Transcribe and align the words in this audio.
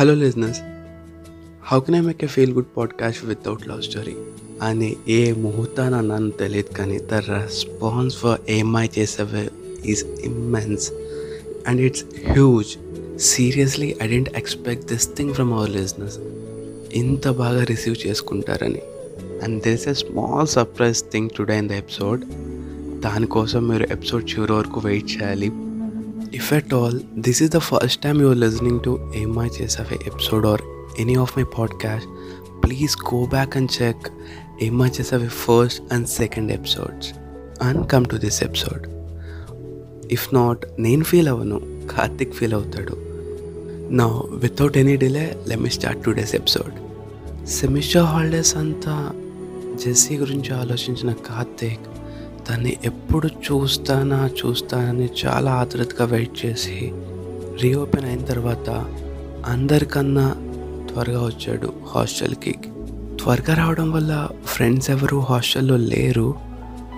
Hello 0.00 0.14
listeners 0.14 0.58
how 1.64 1.80
can 1.80 1.96
I 1.96 2.00
make 2.00 2.24
a 2.24 2.26
feel 2.26 2.52
good 2.52 2.66
podcast 2.76 3.24
without 3.24 3.68
love 3.68 3.82
story 3.82 4.14
అని 4.62 4.96
ఏ 5.08 5.32
ముహూర్తాన 5.32 6.00
నన్ను 6.00 6.30
తెలియదు 6.30 6.74
కానీ 6.74 6.98
the 6.98 7.14
response 7.14 8.16
for 8.16 8.40
Emai 8.48 8.88
Chesave 8.98 9.50
is 9.86 10.04
immense 10.04 10.92
and 11.66 11.80
it's 11.80 12.04
huge 12.30 12.76
seriously 13.18 13.96
I 14.02 14.08
didn't 14.08 14.30
expect 14.36 14.92
this 14.92 15.16
thing 15.16 15.34
from 15.34 15.52
our 15.52 15.70
listeners 15.70 16.18
ఇంత 16.92 17.28
బాగా 17.28 17.64
receive 17.64 17.96
చేసుకుంటారని. 18.06 18.82
And 19.42 19.62
this 19.62 19.88
a 19.88 19.92
small 19.92 20.46
surprise 20.46 21.02
thing 21.12 21.30
today 21.36 21.58
in 21.58 21.68
the 21.68 21.72
episode 21.72 22.24
దానికోసం 23.00 23.68
మీరు 23.68 23.82
ఎపిసోడ్ 23.82 24.30
చివరి 24.30 24.52
వరకు 24.52 24.80
wait 24.80 25.10
చేయాలి. 25.10 25.52
If 26.34 26.52
at 26.52 26.74
all 26.74 27.00
this 27.18 27.42
is 27.42 27.50
the 27.50 27.58
first 27.58 28.02
time 28.02 28.20
you're 28.20 28.38
listening 28.38 28.80
to 28.84 29.12
Emai 29.16 29.48
Chesave 29.62 29.98
episode 30.06 30.46
or 30.46 30.60
any 30.98 31.14
of 31.14 31.38
my 31.38 31.44
podcast 31.58 32.08
please 32.66 33.14
go 33.14 33.26
back 33.26 33.56
and 33.56 33.82
check 33.82 34.08
Emai 34.62 34.88
Chesave 34.88 35.28
first 35.28 35.92
and 35.92 36.08
second 36.08 36.52
episodes 36.52 37.08
and 37.62 37.90
come 37.90 38.04
to 38.04 38.16
this 38.16 38.42
episode 38.42 38.86
if 40.12 40.34
not 40.34 40.66
నేను 40.78 41.04
feel 41.04 41.28
అవ్వను 41.28 41.60
Karthik 41.90 42.34
feel 42.34 42.54
అవుతాడు. 42.54 42.96
నా 43.90 44.06
without 44.34 44.76
any 44.76 44.96
delay 44.96 45.36
let 45.48 45.60
me 45.60 45.70
start 45.70 46.04
today's 46.04 46.34
episode 46.34 46.72
semester 47.46 48.02
holidays 48.02 48.56
అంతా 48.56 49.12
Jessie 49.84 50.16
గురించి 50.16 50.54
ఆలోచించిన 50.54 51.12
కార్తిక్ 51.12 51.80
తన్ని 52.50 52.76
ఎప్పుడు 52.84 53.28
చూస్తానా 53.28 54.26
చూస్తానని 54.26 55.08
చాలా 55.24 55.52
ఆతృతగా 55.52 56.04
వెయిట్ 56.04 56.46
చేసి 56.46 56.92
రీఓపెన్ 57.62 58.04
అయిన 58.04 58.24
తర్వాత 58.24 58.70
అందరికన్నా 59.46 60.30
త్వరగా 60.92 61.26
వచ్చాడు 61.26 61.72
హాస్టల్కి 61.86 62.54
త్వరగా 63.22 63.54
రావడం 63.54 63.92
వల్ల 63.92 64.28
ఫ్రెండ్స్ 64.44 64.90
ఎవరు 64.90 65.16
హాస్టల్లో 65.16 65.76
లేరు 65.76 66.34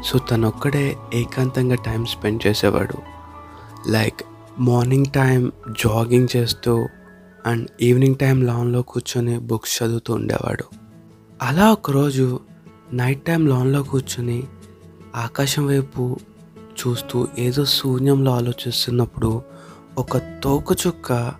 సో 0.04 0.18
తను 0.18 0.48
ఒక్కడే 0.48 0.96
ఏకాంతంగా 1.14 1.74
టైం 1.74 2.04
స్పెండ్ 2.04 2.46
చేసేవాడు. 2.46 2.98
లైక్ 3.90 4.20
మార్నింగ్ 4.58 5.06
టైం 5.06 5.52
జాగింగ్ 5.70 6.28
చేస్తూ 6.36 6.88
అండ్ 7.46 7.68
ఈవినింగ్ 7.82 8.14
టైం 8.14 8.42
లాన్లో 8.42 8.82
కూర్చొని 8.82 9.38
బుక్స్ 9.38 9.82
చదువుతూ 9.82 10.14
ఉండేవాడు. 10.14 10.64
అలా 11.42 11.72
ఒకరోజు 11.72 12.40
నైట్ 12.92 13.22
టైం 13.22 13.46
లాన్లో 13.46 13.82
కూర్చొని 13.82 14.42
ఆకాశం 15.16 15.66
వైపు 15.66 16.16
చూస్తూ 16.54 17.28
ఏదో 17.38 17.64
శూన్యంలో 17.64 18.32
ఆలోచిస్తున్నప్పుడు 18.32 19.42
ఒక 19.98 20.16
తోకచుక్క 20.16 21.32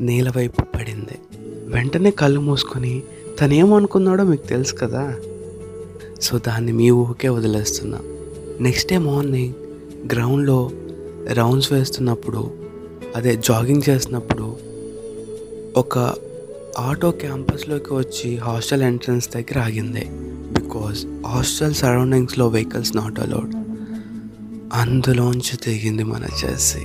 నేల 0.00 0.32
వైపు 0.36 0.62
పడింది. 0.62 1.18
వెంటనే 1.66 2.10
కళ్ళు 2.10 2.40
మూసుకొని 2.40 3.02
తను 3.40 3.54
ఏమనుకున్నాడో 3.54 4.24
మీకు 4.24 4.46
తెలుసు 4.46 4.74
కదా. 4.74 5.16
సో 6.20 6.38
దాన్ని 6.38 6.72
మీ 6.72 6.90
ఊరికే 6.90 7.28
వదిలేస్తున్నా. 7.28 7.98
నెక్స్ట్ 8.60 8.90
డే 8.90 8.98
మార్నింగ్ 8.98 9.54
గ్రౌండ్లో 10.12 10.70
రౌండ్స్ 11.32 11.72
వేస్తున్నప్పుడు 11.72 12.50
అదే 13.16 13.36
జాగింగ్ 13.36 13.82
చేస్తున్నప్పుడు 13.88 14.56
ఒక 15.76 16.14
ఆటో 16.78 17.10
క్యాంపస్లోకి 17.10 17.94
వచ్చి 17.94 18.36
హాస్టల్ 18.36 18.82
ఎంట్రన్స్ 18.82 19.30
దగ్గర 19.30 19.58
ఆగింది. 19.58 20.33
బికాస్ 20.74 21.00
హాస్టల్ 21.26 21.74
సరౌండింగ్స్లో 21.74 22.48
వెహికల్స్ 22.48 22.92
నాట్ 22.96 23.18
అలౌడ్ 23.20 23.52
అందులోంచి 24.74 25.56
దిగింది 25.66 26.04
మన 26.04 26.24
చేసి 26.40 26.84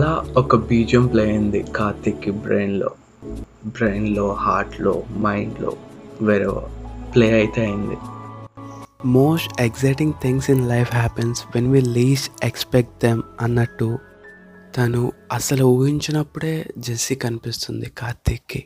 అలా 0.00 0.24
ఒక 0.36 0.56
బీజం 0.56 1.06
ప్లే 1.06 1.24
అయింది 1.24 1.62
కార్తిక్కి 1.62 2.30
బ్రెయిన్లో 2.30 2.90
బ్రెయిన్లో 3.66 4.32
హార్ట్లో 4.32 5.02
మైండ్లో 5.16 5.76
వేరే 6.22 6.46
ప్లే 7.14 7.32
అయితే 7.32 7.60
అయింది. 7.64 7.96
Most 9.04 9.60
exciting 9.60 10.12
things 10.22 10.50
in 10.50 10.68
life 10.68 10.94
happens 10.94 11.44
when 11.54 11.72
we 11.72 11.80
least 11.80 12.30
expect 12.42 13.02
them 13.02 13.22
అన్నట్టు 13.40 13.98
తను 14.76 15.12
అసలు 15.32 15.64
ఊహించినప్పుడే 15.64 16.66
జెస్సీ 16.78 17.14
కనిపిస్తుంది 17.14 17.86
కార్తిక్కి. 17.98 18.64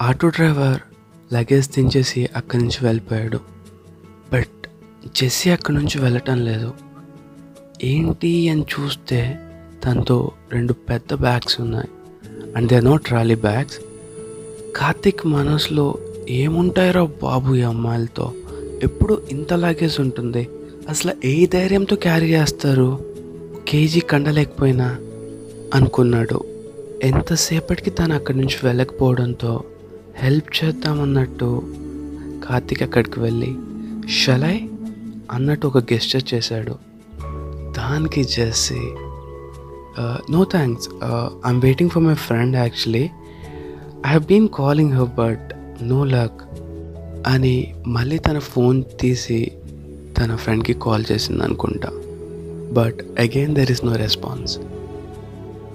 ఆటో 0.00 0.28
డ్రైవర్ 0.28 0.80
లగేజ్ 1.34 1.70
దించేసి 1.70 2.28
అక్కడి 2.36 2.62
నుంచి 2.62 2.86
వెళ్ళిపోయాడు. 2.86 3.40
బట్ 4.32 4.68
జెస్సీ 5.16 5.50
అక్కడి 5.50 5.76
నుంచి 5.76 6.00
వెళ్ళటం 6.00 6.44
లేదు. 6.44 6.74
ఏంటి 7.84 8.48
అని 8.48 8.62
చూస్తే 8.62 9.44
తనతో 9.84 10.32
రెండు 10.52 10.72
పెద్ద 10.72 11.14
బ్యాగ్స్ 11.14 11.60
ఉన్నాయి. 11.60 11.88
And 12.56 12.68
they 12.68 12.80
not 12.80 13.04
trolley 13.04 13.34
bags 13.34 13.78
Karthik 14.76 15.26
మనసులో 15.26 15.94
ఏముంటాయో 16.28 17.08
బాబు 17.22 17.54
ఈ 17.54 17.62
అమ్మాయిలతో? 17.62 18.32
ఎప్పుడు 18.82 19.22
ఇంత 19.30 19.52
లాగేజ్ 19.52 20.00
ఉంటుంది? 20.00 20.48
అసలు 20.88 21.12
ఏ 21.24 21.46
ధైర్యంతో 21.46 21.96
క్యారీ 21.96 22.26
చేస్తారు? 22.26 23.14
కేజీ 23.68 24.00
కండలేకపోయినా 24.00 24.96
అనుకున్నాడు. 25.74 26.44
ఎంతసేపటికి 27.02 27.90
తను 27.90 28.14
అక్కడి 28.14 28.38
నుంచి 28.38 28.56
వెళ్ళకపోవడంతో 28.64 29.64
హెల్ప్ 30.16 30.64
చేద్దామన్నట్టు 30.64 31.62
కార్తిక్ 32.48 32.82
అక్కడికి 32.82 33.20
వెళ్ళి 33.20 33.54
షలై 34.08 34.68
అన్నట్టు 35.30 35.66
ఒక 35.66 35.78
గెస్టర్ 35.78 36.34
చేశాడు. 36.34 36.72
దానికి 37.76 38.24
Jessie 38.24 38.80
no 40.30 40.40
thanks 40.54 40.88
I'm 41.46 41.60
waiting 41.62 41.90
for 41.90 42.04
my 42.04 42.14
friend 42.26 42.56
actually 42.56 43.04
I 44.06 44.08
have 44.12 44.26
been 44.32 44.48
calling 44.58 44.92
her 44.92 45.12
but 45.20 45.46
no 45.82 46.04
luck 46.04 46.40
అని 47.26 47.54
మళ్ళీ 47.86 48.18
తన 48.18 48.38
ఫోన్ 48.38 48.84
తీసి 49.00 49.52
తన 50.18 50.36
ఫ్రెండ్కి 50.36 50.74
కాల్ 50.84 51.04
చేసింది 51.12 51.42
అనుకుంటా. 51.44 51.90
But 52.72 52.98
again 53.20 53.54
there 53.54 53.70
is 53.70 53.84
no 53.84 53.94
response 53.96 54.58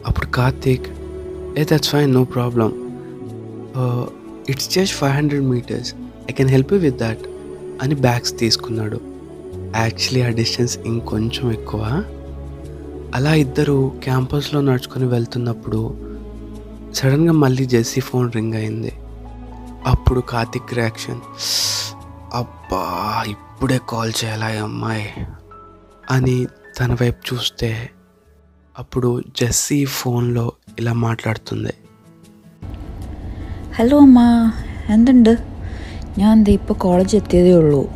అప్పుడు 0.07 0.25
కార్తీక్ 0.25 0.87
ఏ 1.59 1.63
that's 1.63 1.89
fine 1.89 2.13
no 2.13 2.23
problem 2.23 2.71
it's 4.49 4.69
just 4.75 4.95
five 4.95 5.13
hundred 5.13 5.45
metres 5.45 5.91
I 6.29 6.33
can 6.39 6.49
help 6.49 6.73
you 6.73 6.79
with 6.79 6.97
that 6.97 7.23
అని 7.83 7.95
బ్యాగ్స్ 7.95 8.33
తీసుకున్నాడు. 8.39 8.99
యాక్చువల్లీ 9.75 10.21
ఆ 10.21 10.29
డిస్టెన్స్ 10.41 10.75
ఇంకొంచెం 10.91 11.51
ఎక్కువ. 11.51 11.81
అలా 13.13 13.33
ఇద్దరు 13.33 13.91
క్యాంపస్లో 14.03 14.61
నడుచుకొని 14.61 15.05
వెళ్తున్నప్పుడు 15.05 15.97
సడన్గా 16.93 17.31
మళ్ళీ 17.31 17.65
జెస్సీ 17.65 18.01
ఫోన్ 18.01 18.31
రింగ్ 18.31 18.53
అయింది. 18.53 18.93
అప్పుడు 19.85 20.19
కార్తిక్ 20.19 20.73
రియాక్షన్ 20.73 21.21
అబ్బా 22.33 23.23
ఇప్పుడే 23.27 23.79
కాల్ 23.89 24.13
చేయాలా 24.23 24.45
అమ్మాయి? 24.45 25.09
అని 26.11 26.47
తన 26.79 26.93
వైపు 26.93 27.33
చూస్తే 27.33 27.89
అప్పుడు 28.79 29.21
జెస్సీ 29.37 29.85
ఫోన్లో 29.85 30.51
ఇలా 30.79 30.93
మాట్లాడుతుంది. 30.93 31.73
హలో 33.75 33.97
అమ్మా 33.97 34.51
എന്തുണ്ട് 34.89 35.37
ഞാൻ 36.17 36.37
എന്താ 36.37 36.51
ഇപ്പോൾ 36.51 36.73
കോളേജ് 36.73 37.17
എത്തിയതേ 37.17 37.53
ഉള്ളൂ. 37.53 37.89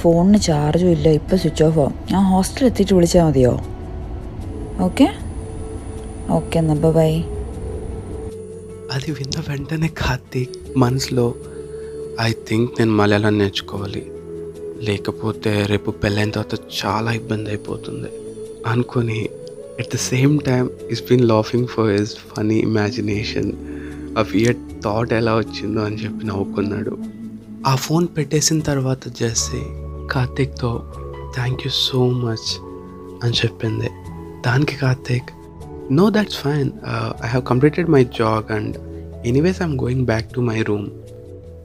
ഫോണിന് 0.00 0.38
ചാർജും 0.38 0.88
ഇല്ല 0.88 1.08
ഇപ്പോൾ 1.08 1.36
സ്വിച്ച് 1.36 1.64
ഓഫ് 1.64 1.78
ആവും 1.78 1.94
ഞാൻ 2.12 2.24
ഹോസ്റ്റലിൽ 2.24 2.70
എത്തിയിട്ട് 2.70 2.94
വിളിച്ചാൽ 2.94 3.24
മതിയോ? 3.24 3.60
ఓకే? 4.86 5.06
ఓకే 6.30 6.58
అన్న 6.58 6.72
బాబాయ్ 6.72 7.16
అది 8.92 9.12
విన్న 9.12 9.40
వెంటనే 9.48 9.88
కార్తీక్ 9.88 10.54
మనసులో 10.76 11.34
ఐ 12.20 12.32
థింక్ 12.32 12.70
నేను 12.78 12.92
మలయాళం 12.92 13.38
నేర్చుకోవాలి. 13.38 14.02
లేకపోతే 14.82 15.66
రేపు 15.66 15.90
పెళ్ళైన 15.90 16.30
తర్వాత 16.30 16.54
చాలా 16.54 17.12
ఇబ్బంది 17.12 17.48
అయిపోతుంది. 17.50 18.10
అనుకొని 18.66 19.28
at 19.80 19.94
the 19.94 19.96
same 19.96 20.40
time 20.40 20.70
is 20.90 21.02
been 21.02 21.28
laughing 21.28 21.66
for 21.66 21.90
his 21.90 22.16
funny 22.30 22.58
imagination 22.58 23.52
ఆ 24.18 24.22
వియర్ 24.22 24.56
థాట్ 24.84 25.12
ఎలా 25.12 25.34
వచ్చిందో 25.36 25.80
అని 25.80 25.96
చెప్పి 25.96 26.26
నవ్వుకున్నాడు. 26.26 26.98
ఆ 27.66 27.74
ఫోన్ 27.74 28.08
పెట్టేసిన 28.16 28.60
తర్వాత 28.60 29.08
జెస్సీ 29.08 29.62
కార్తీక్తో 30.10 30.72
థ్యాంక్ 31.34 31.62
యూ 31.66 31.70
సో 31.70 32.10
మచ్ 32.10 32.50
అని 33.24 33.32
చెప్పింది. 33.32 33.90
దానికి 34.48 34.76
Karthik. 34.76 35.30
No 35.92 36.10
that's 36.10 36.36
fine 36.36 36.70
I 37.24 37.26
have 37.26 37.44
completed 37.46 37.88
my 37.90 38.04
jog 38.04 38.52
and 38.52 38.76
anyways 39.26 39.62
I'm 39.62 39.80
going 39.80 40.04
back 40.04 40.34
to 40.34 40.40
my 40.40 40.62
room 40.62 40.86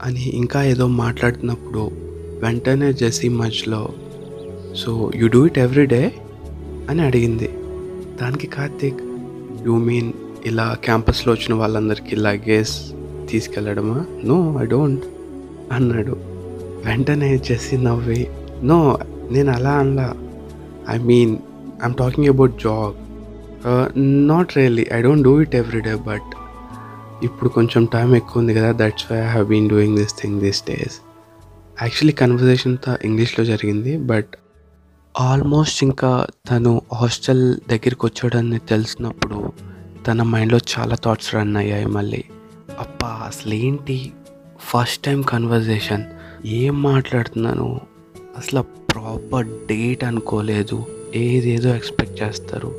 అని 0.02 0.20
ఇంకా 0.20 0.64
ఏదో 0.64 0.86
మాట్లాడుతున్నప్పుడు 0.86 1.90
వెంటనే 2.42 2.92
జెస్సీ 2.92 3.28
మధ్యలో 3.28 3.88
so 4.76 5.10
you 5.14 5.28
do 5.28 5.46
it 5.46 5.58
every 5.58 5.86
day 5.86 6.12
అని 6.90 7.02
అడిగింది. 7.02 7.48
దానికి 8.22 8.46
కార్తీక్ 8.46 9.00
యూ 9.66 9.76
మీన్ 9.76 10.12
ఇలా 10.46 10.76
క్యాంపస్లో 10.84 11.32
వచ్చిన 11.32 11.54
వాళ్ళందరికీ 11.54 12.16
లగేజ్ 12.16 12.74
తీసుకెళ్ళడమా? 13.30 14.04
నో 14.24 14.58
ఐ 14.62 14.66
డోంట్ 14.66 15.04
అన్నాడు. 15.72 16.16
వెంటనే 16.84 17.38
జెస్సీ 17.38 17.76
నవ్వి 17.76 18.26
నో 18.62 18.98
నేను 19.30 19.52
అలా 19.52 19.70
అనలా. 19.70 20.14
I 20.90 20.98
mean 20.98 21.36
I'm 21.84 21.94
talking 21.94 22.28
about 22.28 22.52
jog 22.52 22.94
not 24.28 24.56
really 24.56 24.86
I 24.92 25.02
don't 25.02 25.22
do 25.22 25.40
it 25.40 25.54
every 25.54 25.80
day 25.80 25.94
but 25.94 26.30
ఇప్పుడు 27.24 27.48
కొంచెం 27.48 27.84
టైం 27.84 28.16
ఎక్కువ 28.16 28.42
ఉంది 28.42 28.54
కదా 28.54 28.72
that's 28.72 29.12
why 29.12 29.18
I 29.18 29.26
have 29.26 29.48
been 29.48 29.68
doing 29.68 29.96
this 29.96 30.14
thing 30.20 30.40
this 30.40 30.62
days 30.68 31.00
actually 31.82 32.12
conversation 32.12 32.72
అంతా 32.72 32.98
ఇంగ్లీష్లో 33.04 33.44
జరిగింది 33.44 33.98
బట్ 33.98 34.26
ఆల్మోస్ట్ 35.20 35.84
ఇంకా 35.84 36.26
తను 36.50 36.82
హాస్టల్ 36.94 37.54
దగ్గరికి 37.70 38.06
వచ్చాడని 38.06 38.58
తెలిసినప్పుడు 38.58 39.52
తన 40.06 40.22
మైండ్లో 40.22 40.58
చాలా 40.78 40.96
థాట్స్ 41.04 41.34
రన్ 41.34 41.56
అయ్యాయి 41.56 41.86
మళ్ళీ. 41.86 42.24
అప్ప 42.78 43.04
అసలు 43.04 43.54
ఏంటి? 43.54 44.12
ఫస్ట్ 44.60 45.04
టైం 45.04 45.22
కన్వర్జేషన్ 45.22 46.04
ఏం 46.46 46.82
మాట్లాడుతున్నాను? 46.82 47.80
అసలు 48.38 48.62
ప్రాపర్ 48.62 49.46
డేట్ 49.46 50.04
అనుకోలేదు. 50.04 50.86
ఏదేదో 51.14 51.74
ఎక్స్పెక్ట్ 51.74 52.22
చేస్తారు. 52.22 52.74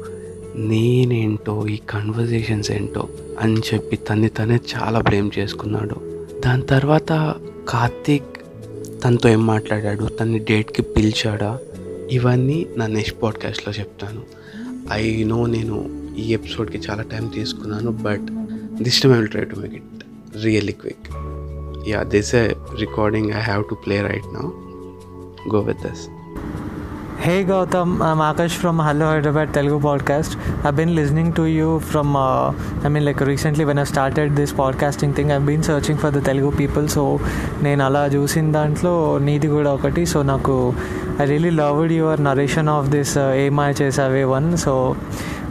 నేనేంటో 0.55 1.67
ఈ 1.67 1.79
కన్వర్జేషన్స్ 1.89 2.71
ఏంటో 2.71 3.09
అని 3.39 3.61
చెప్పి 3.73 3.95
తన్ని 3.95 4.29
తనే 4.29 4.55
చాలా 4.55 4.99
బ్లేమ్ 4.99 5.31
చేసుకున్నాడు. 5.39 5.95
దాని 6.45 6.61
తర్వాత 6.61 7.35
కార్తీక్ 7.69 8.37
తనతో 9.03 9.29
ఏం 9.29 9.45
మాట్లాడాడు? 9.45 10.05
తన్ని 10.05 10.39
డేట్కి 10.39 10.81
పిలిచాడా? 10.81 11.59
ఇవన్నీ 12.11 12.67
నా 12.77 12.87
నెక్స్ట్ 12.87 13.23
పాడ్కాస్ట్లో 13.23 13.73
చెప్తాను. 13.73 14.21
ఐ 14.91 15.23
నో 15.23 15.45
నేను 15.45 16.05
ఈ 16.17 16.33
ఎపిసోడ్కి 16.33 16.77
చాలా 16.77 17.03
టైం 17.03 17.27
తీసుకున్నాను 17.27 17.91
but 17.91 18.25
this 18.83 19.01
time 19.01 19.15
I 19.15 19.17
will 19.17 19.27
try 19.27 19.43
to 19.43 19.55
make 19.55 19.73
it 19.73 20.05
really 20.43 20.71
quick 20.71 21.07
yeah 21.89 22.03
this 22.03 22.35
A 22.35 22.47
recording 22.79 23.29
I 23.29 23.39
have 23.39 23.63
to 23.69 23.75
play 23.75 24.01
right 24.01 24.33
now 24.33 24.41
go 25.55 25.59
with 25.59 25.77
this 25.77 26.07
Hey 27.24 27.44
Gautam, 27.44 28.00
I'm 28.02 28.18
Akash 28.18 28.54
from 28.54 28.78
Hello 28.78 29.06
Hyderabad 29.06 29.52
Telugu 29.52 29.78
podcast. 29.86 30.32
I've 30.64 30.76
been 30.76 30.94
listening 30.94 31.32
to 31.34 31.44
you 31.46 31.80
from, 31.80 32.16
uh, 32.16 32.52
I 32.84 32.88
mean, 32.88 33.04
like 33.04 33.20
recently 33.20 33.64
when 33.64 33.78
I 33.78 33.84
started 33.84 34.34
this 34.34 34.52
podcasting 34.52 35.14
thing, 35.16 35.30
I've 35.30 35.44
been 35.44 35.62
searching 35.62 35.98
for 35.98 36.10
the 36.10 36.22
Telugu 36.28 36.50
people. 36.60 36.86
So 36.96 37.04
నేను 37.66 37.82
అలా 37.88 38.02
చూసిన 38.14 38.52
దాంట్లో 38.58 38.94
నీది 39.26 39.48
కూడా 39.56 39.72
ఒకటి 39.78 40.04
so 40.12 40.20
నాకు 40.32 40.56
I 41.22 41.26
really 41.32 41.52
loved 41.62 41.94
your 42.00 42.22
narration 42.28 42.70
of 42.76 42.88
this 42.96 43.14
ఏమై 43.44 43.68
చేసావే 43.82 44.24
one 44.34 44.48
so 44.64 44.74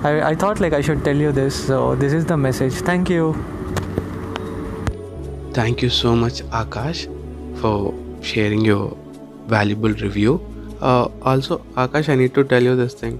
I 0.09 0.13
I 0.31 0.33
thought 0.43 0.61
like 0.65 0.75
I 0.79 0.83
should 0.89 1.03
tell 1.09 1.23
you 1.27 1.31
this 1.41 1.59
so 1.71 1.79
this 2.03 2.15
is 2.19 2.27
the 2.33 2.37
message 2.47 2.77
thank 2.89 3.11
you 3.17 3.25
thank 5.59 5.81
you 5.85 5.91
so 6.03 6.13
much 6.23 6.39
Akash 6.63 7.03
for 7.61 7.81
sharing 8.31 8.69
your 8.73 8.93
valuable 9.55 9.95
review 10.05 10.33
Also 11.24 11.60
Akash 11.78 12.10
I 12.10 12.16
need 12.16 12.32
to 12.32 12.40
tell 12.40 12.66
you 12.66 12.82
this 12.82 13.00
thing 13.00 13.18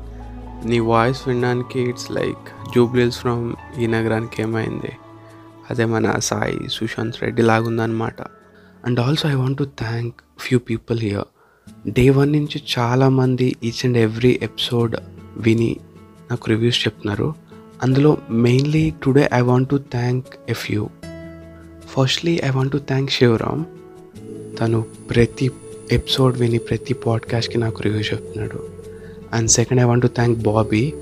నీ 0.64 0.78
voice 0.78 1.28
వినడానికి 1.28 1.80
it's 1.80 2.10
like 2.10 2.72
Jubilee Hills 2.74 3.18
from 3.18 3.54
ఈ 3.78 3.86
నగరానికి 3.86 4.42
ఏమైంది? 4.42 4.92
అదే 5.70 5.84
మన 5.84 6.18
Sai 6.18 6.58
Sushanth 6.70 7.22
Reddy 7.22 7.42
లాగుందనమాట 7.42 8.22
and 8.84 9.00
also 9.00 9.28
I 9.28 9.34
want 9.34 9.58
to 9.58 9.64
thank 9.64 10.14
few 10.38 10.58
people 10.58 11.00
here 11.00 11.24
day 11.88 12.10
one 12.10 12.32
నుంచి 12.32 12.62
చాలామంది 12.78 13.56
each 13.64 13.86
and 13.86 13.98
every 13.98 14.38
episode 14.42 14.96
విని 15.36 15.76
నాకు 16.30 16.48
రివ్యూస్ 16.48 16.80
చెప్తున్నారు. 16.80 17.34
అందులో 17.82 18.18
mainly 18.30 18.94
today 19.04 19.30
I 19.34 19.40
want 19.40 19.68
to 19.68 19.76
thank 19.76 20.26
F 20.48 20.72
you 20.72 20.88
firstly 21.86 22.40
I 22.44 22.50
want 22.50 22.72
to 22.72 22.78
thank 22.78 23.10
Sivaram 23.10 23.64
తను 24.58 24.84
ప్రతి 25.10 25.50
ఎపిసోడ్ 25.92 26.38
విని 26.38 26.58
ప్రతి 26.58 26.94
పాడ్కాస్ట్కి 26.94 27.58
నాకు 27.58 27.82
రివ్యూ 27.82 28.00
చెప్తున్నాడు. 28.00 28.64
And 29.32 29.50
second 29.50 29.81
I 29.81 29.84
want 29.84 30.02
to 30.02 30.08
thank 30.08 30.38
Bobby. 30.38 30.92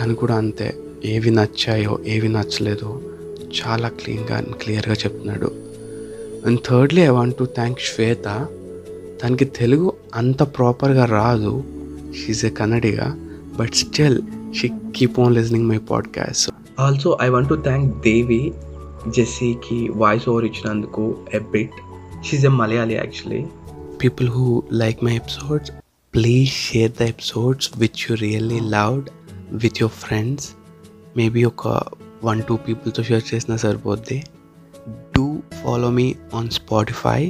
తను 0.00 0.14
కూడా 0.14 0.34
అంతే. 0.34 0.74
ఏవి 1.04 1.30
నచ్చాయో 1.30 1.98
ఏవి 2.06 2.28
నచ్చలేదో 2.28 3.00
చాలా 3.62 3.88
క్లీన్గా 3.88 4.36
అండ్ 4.36 4.48
క్లియర్గా 4.48 4.94
చెప్తున్నాడు. 4.94 5.52
And 6.46 6.60
thirdly 6.66 7.02
I 7.02 7.08
want 7.08 7.36
to 7.36 7.44
thank 7.44 7.78
Shweta. 7.80 8.46
తనకి 9.22 9.44
తెలుగు 9.44 9.92
అంత 10.14 10.42
ప్రాపర్గా 10.42 11.04
రాదు. 11.04 11.64
She's 12.16 12.46
a 12.46 12.50
Kannadiga 12.50 13.16
but 13.58 13.72
still 13.72 14.22
she 14.60 14.70
keep 14.96 15.20
on 15.20 15.34
listening 15.34 15.66
my 15.66 15.78
podcast 15.78 16.50
also 16.80 17.18
I 17.22 17.28
want 17.28 17.48
to 17.48 17.54
thank 17.54 18.00
Devi 18.00 18.54
జెస్సీకి 19.08 19.88
voice 19.88 20.28
over 20.28 20.44
ఇచ్చినందుకు 20.44 21.16
a 21.34 21.38
bit 21.38 21.70
she's 22.26 22.44
a 22.44 22.48
Malayali 22.48 22.94
actually 22.94 23.44
people 24.00 24.28
who 24.28 24.46
like 24.72 24.98
my 25.04 25.14
episodes 25.16 25.70
please 26.14 26.50
share 26.60 26.92
the 27.00 27.04
episodes 27.12 27.68
which 27.76 28.00
you 28.04 28.14
really 28.16 28.60
loved 28.74 29.08
with 29.62 29.78
your 29.82 29.96
friends 29.96 30.46
maybe 31.16 31.42
ఒక 31.44 31.68
one 32.24 32.40
two 32.42 32.54
పీపుల్తో 32.66 33.02
షేర్ 33.02 33.24
చేసినా 33.30 33.56
సరిపోద్ది 33.56 34.18
do 35.16 35.26
follow 35.62 35.90
me 35.90 36.06
on 36.34 36.50
Spotify 36.50 37.20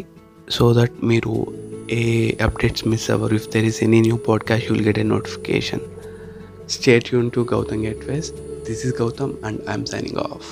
so 0.50 0.66
that 0.74 0.96
మీరు 1.04 1.34
ఏ 1.92 2.02
updates 2.40 2.84
miss 2.86 3.06
అవ్వరు 3.10 3.34
if 3.34 3.48
there 3.50 3.64
is 3.64 3.80
any 3.82 4.00
new 4.00 4.18
podcast 4.28 4.68
you'll 4.72 4.84
get 4.86 4.98
a 4.98 5.06
notification 5.14 5.84
stay 6.70 7.08
Yoon 7.14 7.30
to 7.30 7.42
Gautam 7.52 7.82
getaways 7.84 8.30
this 8.68 8.82
is 8.86 8.94
Gautam 9.02 9.34
and 9.44 9.60
I'm 9.70 9.86
signing 9.86 10.20
off 10.28 10.48